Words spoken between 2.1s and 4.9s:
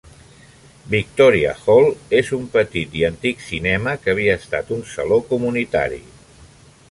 és un petit i antic cinema que havia estat un